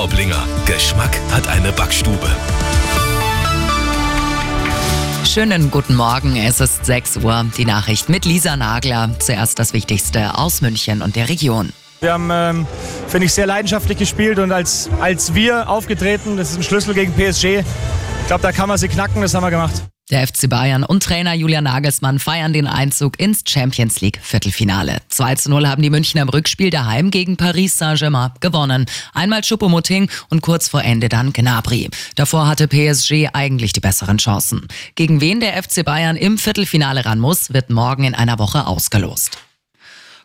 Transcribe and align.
Traublinger. 0.00 0.42
Geschmack 0.64 1.20
hat 1.30 1.46
eine 1.46 1.72
Backstube. 1.72 2.26
Schönen 5.26 5.70
guten 5.70 5.94
Morgen, 5.94 6.36
es 6.36 6.58
ist 6.60 6.86
6 6.86 7.18
Uhr. 7.18 7.44
Die 7.58 7.66
Nachricht 7.66 8.08
mit 8.08 8.24
Lisa 8.24 8.56
Nagler. 8.56 9.10
Zuerst 9.18 9.58
das 9.58 9.74
Wichtigste 9.74 10.38
aus 10.38 10.62
München 10.62 11.02
und 11.02 11.16
der 11.16 11.28
Region. 11.28 11.74
Wir 12.00 12.14
haben, 12.14 12.30
ähm, 12.32 12.66
finde 13.08 13.26
ich, 13.26 13.34
sehr 13.34 13.44
leidenschaftlich 13.44 13.98
gespielt 13.98 14.38
und 14.38 14.52
als, 14.52 14.88
als 15.02 15.34
wir 15.34 15.68
aufgetreten, 15.68 16.38
das 16.38 16.52
ist 16.52 16.56
ein 16.56 16.62
Schlüssel 16.62 16.94
gegen 16.94 17.12
PSG. 17.12 17.58
Ich 17.58 18.26
glaube, 18.26 18.40
da 18.40 18.52
kann 18.52 18.70
man 18.70 18.78
sie 18.78 18.88
knacken, 18.88 19.20
das 19.20 19.34
haben 19.34 19.42
wir 19.42 19.50
gemacht. 19.50 19.82
Der 20.10 20.26
FC 20.26 20.48
Bayern 20.48 20.82
und 20.82 21.04
Trainer 21.04 21.34
Julian 21.34 21.64
Nagelsmann 21.64 22.18
feiern 22.18 22.52
den 22.52 22.66
Einzug 22.66 23.20
ins 23.20 23.42
Champions 23.46 24.00
League 24.00 24.18
Viertelfinale. 24.20 24.98
2 25.08 25.34
zu 25.36 25.50
0 25.50 25.68
haben 25.68 25.82
die 25.82 25.90
Münchner 25.90 26.22
im 26.22 26.28
Rückspiel 26.28 26.70
daheim 26.70 27.12
gegen 27.12 27.36
Paris 27.36 27.78
Saint-Germain 27.78 28.32
gewonnen. 28.40 28.86
Einmal 29.14 29.42
Choupo-Moting 29.42 30.10
und 30.28 30.42
kurz 30.42 30.68
vor 30.68 30.82
Ende 30.82 31.08
dann 31.08 31.32
Gnabry. 31.32 31.90
Davor 32.16 32.48
hatte 32.48 32.66
PSG 32.66 33.28
eigentlich 33.32 33.72
die 33.72 33.80
besseren 33.80 34.18
Chancen. 34.18 34.66
Gegen 34.96 35.20
wen 35.20 35.38
der 35.38 35.62
FC 35.62 35.84
Bayern 35.84 36.16
im 36.16 36.38
Viertelfinale 36.38 37.04
ran 37.04 37.20
muss, 37.20 37.52
wird 37.52 37.70
morgen 37.70 38.02
in 38.02 38.16
einer 38.16 38.40
Woche 38.40 38.66
ausgelost. 38.66 39.38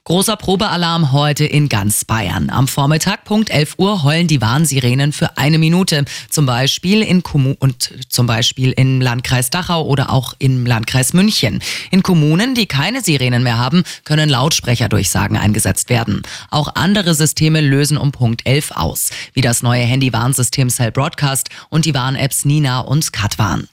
Großer 0.07 0.35
Probealarm 0.35 1.13
heute 1.13 1.45
in 1.45 1.67
ganz 1.67 2.05
Bayern. 2.05 2.51
Am 2.51 2.67
Vormittag, 2.67 3.23
Punkt 3.23 3.49
11 3.49 3.79
Uhr, 3.79 4.03
heulen 4.03 4.27
die 4.27 4.39
Warnsirenen 4.39 5.11
für 5.11 5.35
eine 5.35 5.57
Minute. 5.57 6.05
Zum 6.29 6.45
Beispiel 6.45 7.01
in 7.01 7.23
Kommu 7.23 7.55
und 7.57 7.91
zum 8.07 8.27
Beispiel 8.27 8.71
im 8.73 9.01
Landkreis 9.01 9.49
Dachau 9.49 9.83
oder 9.83 10.11
auch 10.11 10.35
im 10.37 10.67
Landkreis 10.67 11.13
München. 11.13 11.59
In 11.89 12.03
Kommunen, 12.03 12.53
die 12.53 12.67
keine 12.67 13.01
Sirenen 13.01 13.41
mehr 13.41 13.57
haben, 13.57 13.81
können 14.03 14.29
Lautsprecherdurchsagen 14.29 15.37
eingesetzt 15.37 15.89
werden. 15.89 16.21
Auch 16.51 16.75
andere 16.75 17.15
Systeme 17.15 17.61
lösen 17.61 17.97
um 17.97 18.11
Punkt 18.11 18.45
11 18.45 18.73
aus, 18.75 19.09
wie 19.33 19.41
das 19.41 19.63
neue 19.63 19.81
Handy-Warnsystem 19.81 20.69
Cell 20.69 20.91
Broadcast 20.91 21.49
und 21.69 21.85
die 21.85 21.95
Warn-Apps 21.95 22.45
Nina 22.45 22.81
und 22.81 23.11
Katwarn 23.11 23.67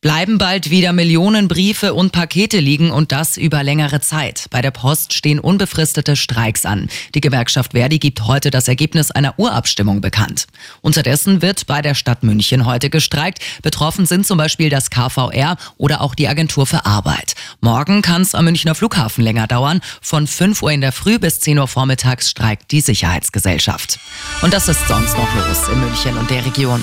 bleiben 0.00 0.38
bald 0.38 0.70
wieder 0.70 0.92
Millionen 0.92 1.48
Briefe 1.48 1.94
und 1.94 2.12
Pakete 2.12 2.58
liegen 2.58 2.90
und 2.90 3.12
das 3.12 3.36
über 3.36 3.62
längere 3.62 4.00
Zeit. 4.00 4.46
Bei 4.50 4.62
der 4.62 4.70
Post 4.70 5.12
stehen 5.12 5.38
unbefristete 5.38 6.16
Streiks 6.16 6.66
an. 6.66 6.88
Die 7.14 7.20
Gewerkschaft 7.20 7.72
Verdi 7.72 7.98
gibt 7.98 8.26
heute 8.26 8.50
das 8.50 8.68
Ergebnis 8.68 9.10
einer 9.10 9.38
Urabstimmung 9.38 10.00
bekannt. 10.00 10.46
Unterdessen 10.80 11.42
wird 11.42 11.66
bei 11.66 11.82
der 11.82 11.94
Stadt 11.94 12.22
München 12.22 12.66
heute 12.66 12.90
gestreikt. 12.90 13.40
Betroffen 13.62 14.06
sind 14.06 14.26
zum 14.26 14.38
Beispiel 14.38 14.70
das 14.70 14.90
KVR 14.90 15.56
oder 15.76 16.00
auch 16.00 16.14
die 16.14 16.28
Agentur 16.28 16.66
für 16.66 16.86
Arbeit. 16.86 17.34
Morgen 17.60 18.02
kann 18.02 18.22
es 18.22 18.34
am 18.34 18.44
Münchner 18.44 18.74
Flughafen 18.74 19.24
länger 19.24 19.46
dauern. 19.46 19.80
Von 20.00 20.26
5 20.26 20.62
Uhr 20.62 20.72
in 20.72 20.80
der 20.80 20.92
Früh 20.92 21.18
bis 21.18 21.40
10 21.40 21.58
Uhr 21.58 21.68
vormittags 21.68 22.30
streikt 22.30 22.70
die 22.70 22.80
Sicherheitsgesellschaft. 22.80 23.98
Und 24.42 24.54
das 24.54 24.68
ist 24.68 24.86
sonst 24.88 25.16
noch 25.16 25.34
los 25.34 25.68
in 25.72 25.80
München 25.80 26.16
und 26.16 26.30
der 26.30 26.44
Region. 26.44 26.82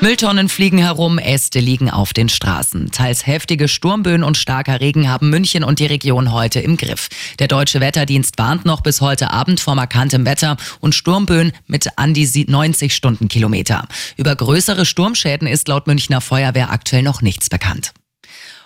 Mülltonnen 0.00 0.48
fliegen 0.48 0.78
herum, 0.78 1.18
Äste 1.18 1.60
liegen 1.60 1.88
auf 1.88 2.12
den 2.12 2.28
Straßen. 2.28 2.90
Teils 2.90 3.26
heftige 3.26 3.68
Sturmböen 3.68 4.22
und 4.22 4.36
starker 4.36 4.80
Regen 4.80 5.08
haben 5.08 5.30
München 5.30 5.64
und 5.64 5.78
die 5.78 5.86
Region 5.86 6.32
heute 6.32 6.60
im 6.60 6.76
Griff. 6.76 7.08
Der 7.38 7.48
deutsche 7.48 7.80
Wetterdienst 7.80 8.36
warnt 8.36 8.66
noch 8.66 8.82
bis 8.82 9.00
heute 9.00 9.30
Abend 9.30 9.60
vor 9.60 9.74
markantem 9.74 10.26
Wetter 10.26 10.56
und 10.80 10.94
Sturmböen 10.94 11.52
mit 11.66 11.96
an 11.96 12.12
die 12.12 12.44
90 12.46 12.94
Stundenkilometer. 12.94 13.86
Über 14.16 14.36
größere 14.36 14.84
Sturmschäden 14.84 15.48
ist 15.48 15.68
laut 15.68 15.86
Münchner 15.86 16.20
Feuerwehr 16.20 16.70
aktuell 16.70 17.02
noch 17.02 17.22
nichts 17.22 17.48
bekannt. 17.48 17.94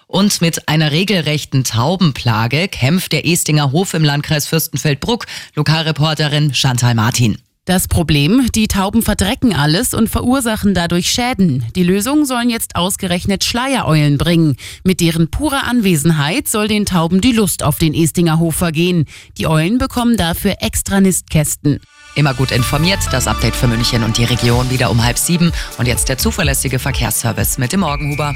Und 0.09 0.41
mit 0.41 0.69
einer 0.69 0.91
regelrechten 0.91 1.65
Taubenplage 1.65 2.67
kämpft 2.69 3.13
der 3.13 3.27
Estinger 3.27 3.73
Hof 3.73 3.93
im 3.93 4.03
Landkreis 4.03 4.47
Fürstenfeldbruck. 4.47 5.27
Lokalreporterin 5.55 6.55
Chantal 6.55 6.95
Martin. 6.95 7.37
Das 7.69 7.87
Problem, 7.87 8.49
die 8.55 8.67
Tauben 8.67 9.03
verdrecken 9.03 9.55
alles 9.55 9.93
und 9.93 10.09
verursachen 10.09 10.73
dadurch 10.73 11.11
Schäden. 11.11 11.67
Die 11.77 11.83
Lösung 11.83 12.25
sollen 12.25 12.49
jetzt 12.49 12.77
ausgerechnet 12.77 13.45
Schleiereulen 13.45 14.17
bringen. 14.17 14.57
Mit 14.85 15.01
deren 15.01 15.31
purer 15.31 15.65
Anwesenheit 15.65 16.49
soll 16.49 16.67
den 16.67 16.87
Tauben 16.87 17.21
die 17.21 17.33
Lust 17.33 17.63
auf 17.63 17.77
den 17.77 17.93
Estinger 17.93 18.39
Hof 18.39 18.55
vergehen. 18.55 19.05
Die 19.37 19.47
Eulen 19.47 19.77
bekommen 19.77 20.17
dafür 20.17 20.55
extra 20.61 21.03
Nistkästen. 21.03 21.79
Immer 22.15 22.33
gut 22.33 22.53
informiert, 22.53 23.01
das 23.13 23.29
Update 23.29 23.55
für 23.55 23.69
München 23.69 24.03
und 24.03 24.17
die 24.17 24.25
Region 24.25 24.71
wieder 24.71 24.91
um 24.91 25.05
halb 25.05 25.19
sieben. 25.19 25.53
Und 25.77 25.87
jetzt 25.87 26.09
der 26.09 26.17
zuverlässige 26.17 26.79
Verkehrsservice 26.79 27.59
mit 27.59 27.75
dem 27.75 27.81
Morgenhuber. 27.81 28.35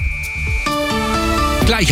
Gleich 1.65 1.91